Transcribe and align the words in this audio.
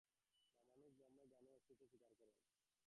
রামানুজ 0.75 0.95
ব্রহ্মে 0.99 1.27
জ্ঞানের 1.31 1.57
অস্তিত্ব 1.57 1.83
স্বীকার 1.91 2.13
করেন। 2.13 2.37